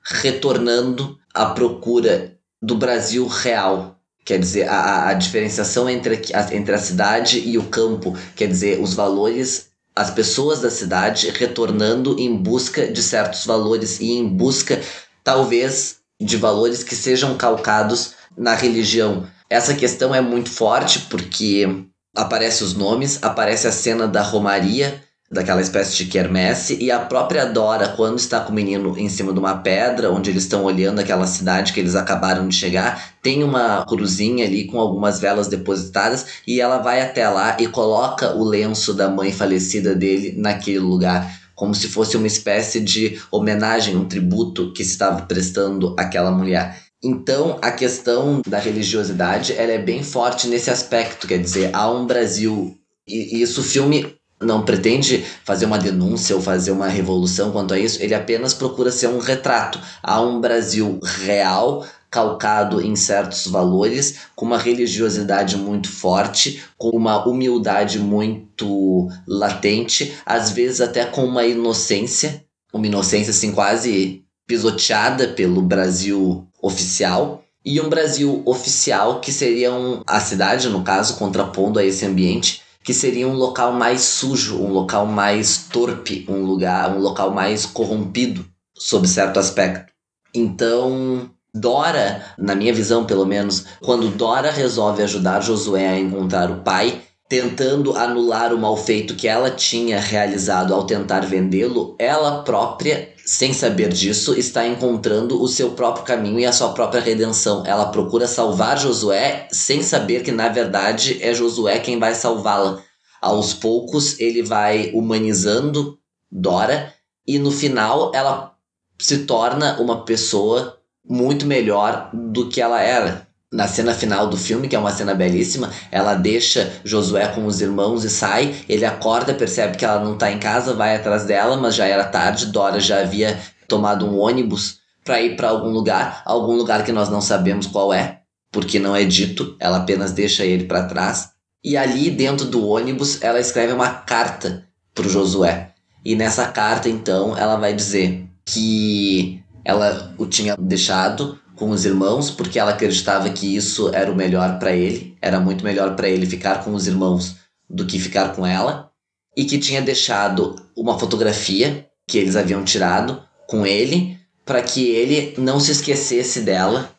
[0.02, 3.98] retornando à procura do Brasil real.
[4.26, 8.80] Quer dizer, a, a diferenciação entre a, entre a cidade e o campo, quer dizer,
[8.82, 14.80] os valores, as pessoas da cidade retornando em busca de certos valores e em busca,
[15.24, 21.68] talvez, de valores que sejam calcados na religião essa questão é muito forte porque
[22.16, 27.46] aparece os nomes, aparece a cena da romaria, daquela espécie de quermesse, e a própria
[27.46, 31.00] Dora, quando está com o menino em cima de uma pedra, onde eles estão olhando
[31.00, 36.26] aquela cidade que eles acabaram de chegar, tem uma cruzinha ali com algumas velas depositadas,
[36.48, 41.40] e ela vai até lá e coloca o lenço da mãe falecida dele naquele lugar.
[41.54, 46.88] Como se fosse uma espécie de homenagem, um tributo que se estava prestando àquela mulher.
[47.02, 52.06] Então, a questão da religiosidade ela é bem forte nesse aspecto, quer dizer, há um
[52.06, 57.52] Brasil e, e isso o filme não pretende fazer uma denúncia ou fazer uma revolução
[57.52, 59.82] quanto a isso, ele apenas procura ser um retrato.
[60.02, 67.26] Há um Brasil real, calcado em certos valores, com uma religiosidade muito forte, com uma
[67.28, 75.62] humildade muito latente, às vezes até com uma inocência, uma inocência assim quase pisoteada pelo
[75.62, 81.84] Brasil oficial e um Brasil oficial que seria um, a cidade, no caso, contrapondo a
[81.84, 87.00] esse ambiente, que seria um local mais sujo, um local mais torpe, um lugar, um
[87.00, 88.45] local mais corrompido
[88.78, 89.91] sob certo aspecto.
[90.34, 96.62] Então, Dora, na minha visão pelo menos, quando Dora resolve ajudar Josué a encontrar o
[96.62, 103.10] pai, tentando anular o mal feito que ela tinha realizado ao tentar vendê-lo, ela própria
[103.30, 107.63] sem saber disso, está encontrando o seu próprio caminho e a sua própria redenção.
[107.63, 112.82] Ela procura salvar Josué sem saber que, na verdade, é Josué quem vai salvá-la.
[113.22, 116.00] Aos poucos, ele vai humanizando
[116.32, 116.92] Dora
[117.28, 118.56] e, no final, ela
[118.98, 124.68] se torna uma pessoa muito melhor do que ela era na cena final do filme,
[124.68, 128.56] que é uma cena belíssima, ela deixa Josué com os irmãos e sai.
[128.68, 132.04] Ele acorda, percebe que ela não está em casa, vai atrás dela, mas já era
[132.04, 132.48] tarde.
[132.48, 137.10] Dora já havia tomado um ônibus para ir para algum lugar, algum lugar que nós
[137.10, 139.56] não sabemos qual é, porque não é dito.
[139.60, 141.30] Ela apenas deixa ele para trás.
[141.64, 145.72] E ali dentro do ônibus, ela escreve uma carta para Josué.
[146.06, 152.32] E nessa carta, então, ela vai dizer que ela o tinha deixado com os irmãos,
[152.32, 156.26] porque ela acreditava que isso era o melhor para ele, era muito melhor para ele
[156.26, 157.36] ficar com os irmãos
[157.69, 158.89] do que ficar com ela,
[159.36, 165.36] e que tinha deixado uma fotografia que eles haviam tirado com ele para que ele
[165.38, 166.89] não se esquecesse dela,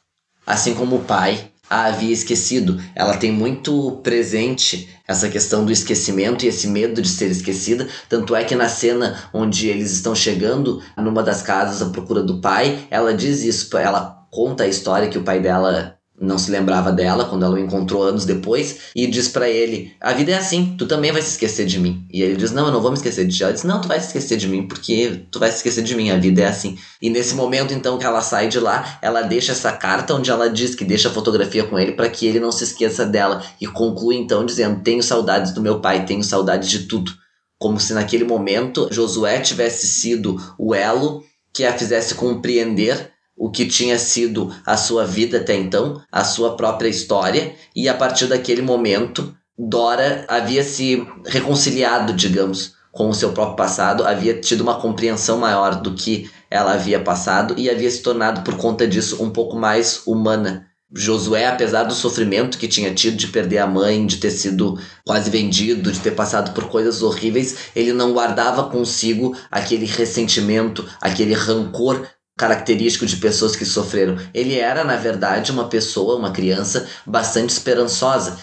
[0.46, 2.83] assim como o pai a havia esquecido.
[2.94, 7.88] Ela tem muito presente essa questão do esquecimento e esse medo de ser esquecida.
[8.09, 12.41] Tanto é que na cena onde eles estão chegando numa das casas à procura do
[12.41, 13.76] pai, ela diz isso.
[13.78, 17.59] Ela conta a história que o pai dela não se lembrava dela quando ela o
[17.59, 21.31] encontrou anos depois e diz para ele: "A vida é assim, tu também vai se
[21.31, 22.07] esquecer de mim".
[22.12, 23.43] E ele diz: "Não, eu não vou me esquecer de ti".
[23.43, 25.97] Ela diz: "Não, tu vai se esquecer de mim porque tu vai se esquecer de
[25.97, 26.76] mim, a vida é assim".
[27.01, 30.51] E nesse momento então que ela sai de lá, ela deixa essa carta onde ela
[30.51, 33.66] diz que deixa a fotografia com ele para que ele não se esqueça dela e
[33.66, 37.12] conclui então dizendo: "Tenho saudades do meu pai, tenho saudades de tudo".
[37.59, 41.22] Como se naquele momento Josué tivesse sido o elo
[41.53, 43.11] que a fizesse compreender
[43.41, 47.95] o que tinha sido a sua vida até então, a sua própria história, e a
[47.95, 54.61] partir daquele momento, Dora havia se reconciliado, digamos, com o seu próprio passado, havia tido
[54.61, 59.22] uma compreensão maior do que ela havia passado e havia se tornado, por conta disso,
[59.24, 60.66] um pouco mais humana.
[60.93, 65.30] Josué, apesar do sofrimento que tinha tido de perder a mãe, de ter sido quase
[65.30, 72.07] vendido, de ter passado por coisas horríveis, ele não guardava consigo aquele ressentimento, aquele rancor
[72.41, 74.16] característico de pessoas que sofreram.
[74.32, 78.38] Ele era, na verdade, uma pessoa, uma criança bastante esperançosa.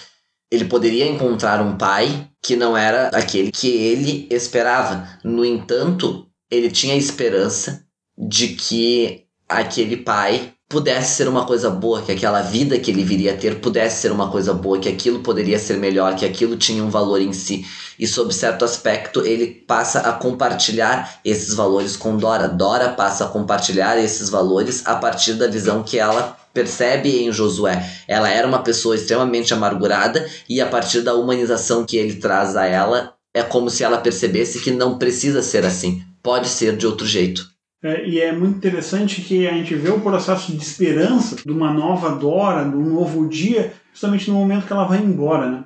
[0.51, 5.09] Ele poderia encontrar um pai que não era aquele que ele esperava.
[5.23, 7.83] No entanto, ele tinha esperança
[8.15, 13.33] de que aquele pai pudesse ser uma coisa boa, que aquela vida que ele viria
[13.33, 16.83] a ter pudesse ser uma coisa boa, que aquilo poderia ser melhor, que aquilo tinha
[16.83, 17.65] um valor em si.
[17.97, 22.49] E sob certo aspecto, ele passa a compartilhar esses valores com Dora.
[22.49, 27.87] Dora passa a compartilhar esses valores a partir da visão que ela percebe em Josué.
[28.07, 32.65] Ela era uma pessoa extremamente amargurada e a partir da humanização que ele traz a
[32.65, 37.05] ela, é como se ela percebesse que não precisa ser assim, pode ser de outro
[37.05, 37.56] jeito.
[37.83, 41.71] É, e é muito interessante que a gente vê o processo de esperança de uma
[41.71, 45.65] nova Dora, de um novo dia, justamente no momento que ela vai embora, né?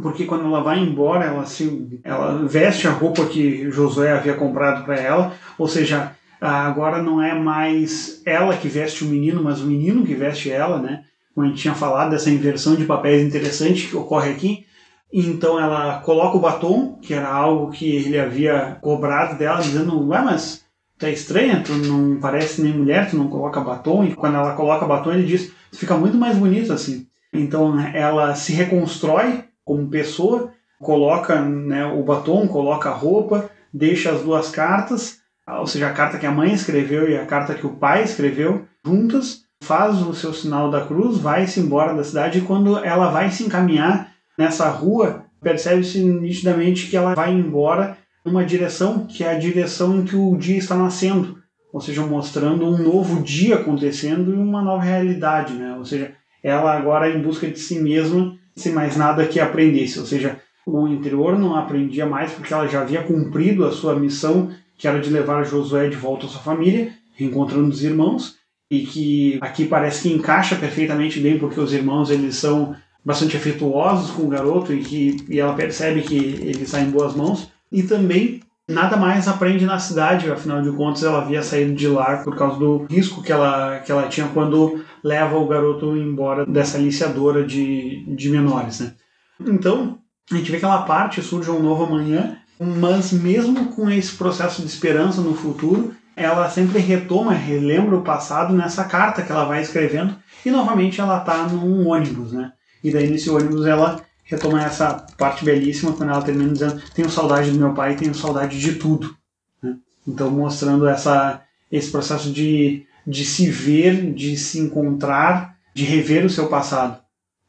[0.00, 4.84] Porque quando ela vai embora, ela se, ela veste a roupa que Josué havia comprado
[4.84, 9.66] para ela, ou seja, agora não é mais ela que veste o menino, mas o
[9.66, 11.04] menino que veste ela, né?
[11.34, 14.64] Como a gente tinha falado dessa inversão de papéis interessante que ocorre aqui.
[15.12, 20.22] Então ela coloca o batom, que era algo que ele havia cobrado dela, dizendo: Ué,
[20.22, 20.61] mas
[20.98, 24.54] tu é estranha, tu não parece nem mulher, tu não coloca batom, e quando ela
[24.54, 27.06] coloca batom ele diz, tu fica muito mais bonito assim.
[27.32, 34.22] Então ela se reconstrói como pessoa, coloca né, o batom, coloca a roupa, deixa as
[34.22, 37.76] duas cartas, ou seja, a carta que a mãe escreveu e a carta que o
[37.76, 42.78] pai escreveu, juntas, faz o seu sinal da cruz, vai-se embora da cidade e quando
[42.84, 49.24] ela vai se encaminhar nessa rua, percebe-se nitidamente que ela vai embora numa direção que
[49.24, 51.38] é a direção em que o dia está nascendo,
[51.72, 55.74] ou seja, mostrando um novo dia acontecendo e uma nova realidade, né?
[55.76, 56.12] Ou seja,
[56.42, 60.86] ela agora em busca de si mesma, sem mais nada que aprendesse, ou seja, o
[60.86, 65.10] interior não aprendia mais porque ela já havia cumprido a sua missão, que era de
[65.10, 68.36] levar Josué de volta à sua família, reencontrando os irmãos,
[68.70, 74.10] e que aqui parece que encaixa perfeitamente bem porque os irmãos eles são bastante afetuosos
[74.12, 77.82] com o garoto e que e ela percebe que ele está em boas mãos e
[77.82, 82.36] também nada mais aprende na cidade, afinal de contas ela havia saído de lá por
[82.36, 87.44] causa do risco que ela, que ela tinha quando leva o garoto embora dessa aliciadora
[87.44, 88.80] de, de menores.
[88.80, 88.92] Né?
[89.40, 89.98] Então,
[90.30, 94.62] a gente vê que ela parte, surge um novo amanhã, mas mesmo com esse processo
[94.62, 99.62] de esperança no futuro, ela sempre retoma, relembra o passado nessa carta que ela vai
[99.62, 100.14] escrevendo
[100.44, 102.52] e novamente ela está num ônibus, né?
[102.84, 107.50] E daí nesse ônibus ela retoma essa parte belíssima quando ela termina dizendo: Tenho saudade
[107.50, 109.14] do meu pai, tenho saudade de tudo.
[109.62, 109.76] Né?
[110.06, 116.30] Então, mostrando essa, esse processo de, de se ver, de se encontrar, de rever o
[116.30, 117.00] seu passado.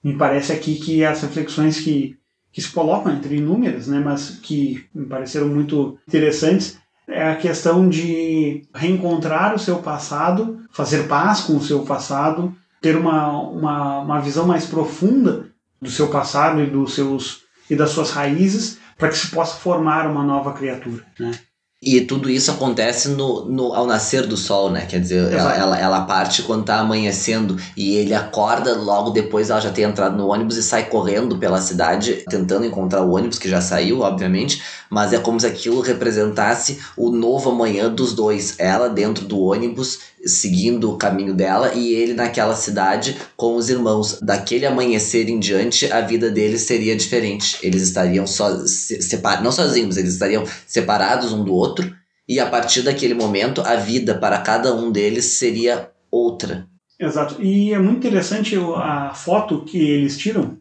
[0.03, 2.17] Me parece aqui que as reflexões que,
[2.51, 7.87] que se colocam entre inúmeras, né, mas que me pareceram muito interessantes, é a questão
[7.87, 14.19] de reencontrar o seu passado, fazer paz com o seu passado, ter uma, uma, uma
[14.19, 15.52] visão mais profunda
[15.83, 20.09] do seu passado e dos seus e das suas raízes para que se possa formar
[20.09, 21.31] uma nova criatura, né?
[21.85, 24.85] E tudo isso acontece no, no, ao nascer do sol, né?
[24.85, 29.59] Quer dizer, ela, ela, ela, parte quando tá amanhecendo e ele acorda, logo depois ela
[29.59, 33.49] já tem entrado no ônibus e sai correndo pela cidade, tentando encontrar o ônibus, que
[33.49, 38.55] já saiu, obviamente, mas é como se aquilo representasse o novo amanhã dos dois.
[38.59, 44.19] Ela dentro do ônibus seguindo o caminho dela e ele naquela cidade com os irmãos.
[44.21, 47.57] Daquele amanhecer em diante, a vida deles seria diferente.
[47.61, 51.72] Eles estariam so, separ, não sozinhos, eles estariam separados um do outro
[52.27, 56.67] e a partir daquele momento a vida para cada um deles seria outra.
[56.99, 57.41] Exato.
[57.41, 60.57] E é muito interessante a foto que eles tiram,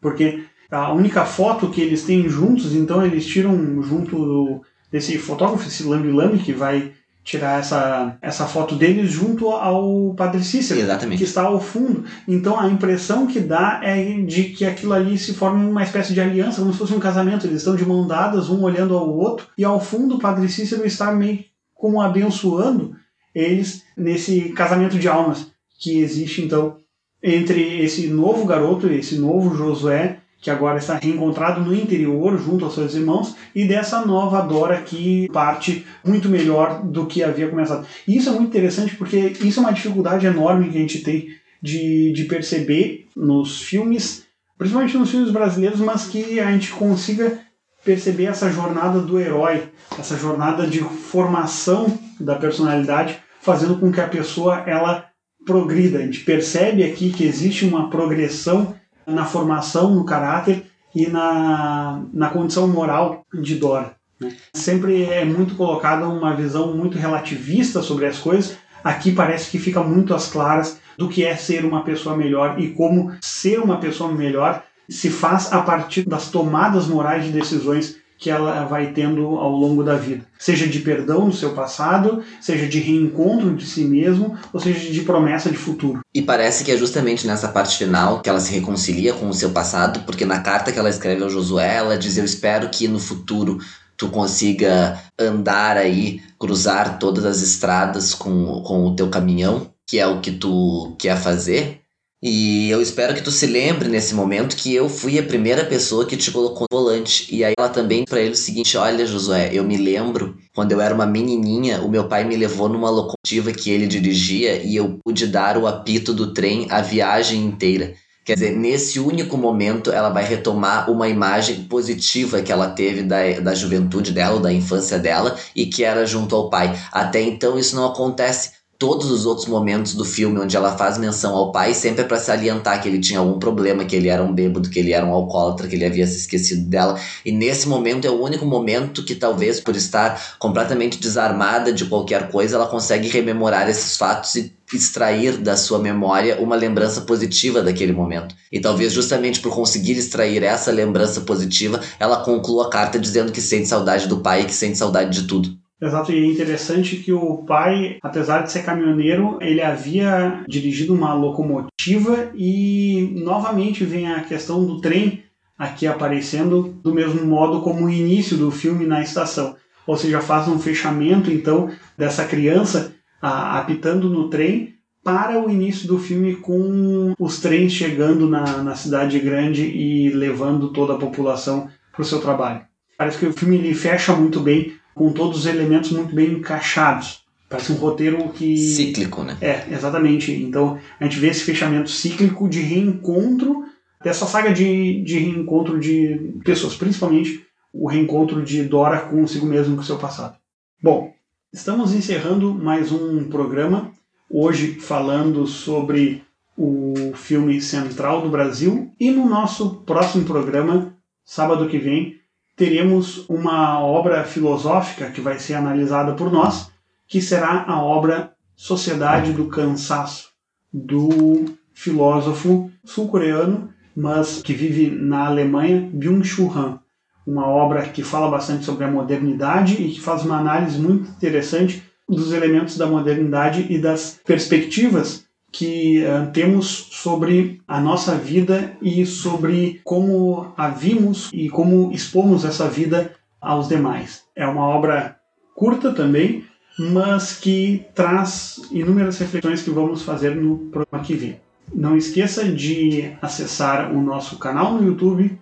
[0.00, 5.84] porque a única foto que eles têm juntos, então eles tiram junto desse fotógrafo, esse
[5.84, 6.92] Lambi Lambi, que vai
[7.28, 11.18] tirar essa, essa foto deles junto ao Padre Cícero, Exatamente.
[11.18, 12.04] que está ao fundo.
[12.26, 16.22] Então a impressão que dá é de que aquilo ali se forma uma espécie de
[16.22, 17.46] aliança, como se fosse um casamento.
[17.46, 20.86] Eles estão de mão dadas, um olhando ao outro, e ao fundo o Padre Cícero
[20.86, 22.96] está meio como abençoando
[23.34, 26.78] eles nesse casamento de almas que existe então
[27.22, 32.74] entre esse novo garoto, esse novo Josué que agora está reencontrado no interior junto aos
[32.74, 37.86] seus irmãos, e dessa nova Dora que parte muito melhor do que havia começado.
[38.06, 41.28] E isso é muito interessante porque isso é uma dificuldade enorme que a gente tem
[41.60, 44.24] de, de perceber nos filmes,
[44.56, 47.40] principalmente nos filmes brasileiros, mas que a gente consiga
[47.84, 49.64] perceber essa jornada do herói,
[49.98, 55.06] essa jornada de formação da personalidade, fazendo com que a pessoa ela
[55.44, 55.98] progrida.
[55.98, 58.74] A gente percebe aqui que existe uma progressão
[59.08, 63.96] na formação, no caráter e na, na condição moral de Dora.
[64.20, 64.34] Né?
[64.52, 68.56] Sempre é muito colocada uma visão muito relativista sobre as coisas.
[68.82, 72.70] Aqui parece que fica muito às claras do que é ser uma pessoa melhor e
[72.70, 78.28] como ser uma pessoa melhor se faz a partir das tomadas morais de decisões que
[78.28, 80.26] ela vai tendo ao longo da vida.
[80.38, 85.00] Seja de perdão no seu passado, seja de reencontro de si mesmo, ou seja de
[85.02, 86.00] promessa de futuro.
[86.12, 89.50] E parece que é justamente nessa parte final que ela se reconcilia com o seu
[89.50, 92.98] passado, porque na carta que ela escreve ao Josué, ela diz: Eu espero que no
[92.98, 93.58] futuro
[93.96, 100.06] tu consiga andar aí, cruzar todas as estradas com, com o teu caminhão, que é
[100.06, 101.82] o que tu quer fazer.
[102.20, 106.04] E eu espero que tu se lembre nesse momento que eu fui a primeira pessoa
[106.04, 107.32] que te colocou no volante.
[107.32, 110.80] E aí ela também para ele o seguinte: olha, Josué, eu me lembro quando eu
[110.80, 114.98] era uma menininha, o meu pai me levou numa locomotiva que ele dirigia e eu
[115.04, 117.94] pude dar o apito do trem a viagem inteira.
[118.24, 123.40] Quer dizer, nesse único momento ela vai retomar uma imagem positiva que ela teve da,
[123.40, 126.78] da juventude dela, da infância dela e que era junto ao pai.
[126.92, 131.34] Até então isso não acontece todos os outros momentos do filme onde ela faz menção
[131.34, 134.32] ao pai sempre é para salientar que ele tinha algum problema, que ele era um
[134.32, 136.98] bêbado, que ele era um alcoólatra, que ele havia se esquecido dela.
[137.24, 142.30] E nesse momento é o único momento que talvez por estar completamente desarmada de qualquer
[142.30, 147.92] coisa, ela consegue rememorar esses fatos e extrair da sua memória uma lembrança positiva daquele
[147.92, 148.34] momento.
[148.52, 153.40] E talvez justamente por conseguir extrair essa lembrança positiva, ela conclua a carta dizendo que
[153.40, 155.58] sente saudade do pai e que sente saudade de tudo.
[155.80, 161.14] Exato, e é interessante que o pai, apesar de ser caminhoneiro, ele havia dirigido uma
[161.14, 165.22] locomotiva e novamente vem a questão do trem
[165.56, 169.54] aqui aparecendo do mesmo modo como o início do filme na estação.
[169.86, 175.86] Ou seja, faz um fechamento então dessa criança a, apitando no trem para o início
[175.86, 181.68] do filme com os trens chegando na, na cidade grande e levando toda a população
[181.92, 182.62] para o seu trabalho.
[182.96, 187.22] Parece que o filme ele fecha muito bem com todos os elementos muito bem encaixados.
[187.48, 188.56] Parece um roteiro que.
[188.58, 189.38] Cíclico, né?
[189.40, 190.32] É, exatamente.
[190.32, 193.64] Então a gente vê esse fechamento cíclico de reencontro
[194.02, 199.82] dessa saga de, de reencontro de pessoas, principalmente o reencontro de Dora consigo mesmo com
[199.82, 200.36] o seu passado.
[200.82, 201.12] Bom,
[201.52, 203.92] estamos encerrando mais um programa,
[204.30, 206.22] hoje falando sobre
[206.56, 210.94] o filme Central do Brasil e no nosso próximo programa,
[211.24, 212.17] sábado que vem,
[212.58, 216.70] teremos uma obra filosófica que vai ser analisada por nós,
[217.06, 220.30] que será a obra Sociedade do Cansaço,
[220.72, 226.80] do filósofo sul-coreano, mas que vive na Alemanha, Byung-Chul Han.
[227.24, 231.84] Uma obra que fala bastante sobre a modernidade e que faz uma análise muito interessante
[232.08, 239.06] dos elementos da modernidade e das perspectivas que uh, temos sobre a nossa vida e
[239.06, 244.24] sobre como a vimos e como expomos essa vida aos demais.
[244.36, 245.16] É uma obra
[245.54, 246.44] curta também,
[246.78, 251.40] mas que traz inúmeras reflexões que vamos fazer no programa que vem.
[251.74, 255.38] Não esqueça de acessar o nosso canal no YouTube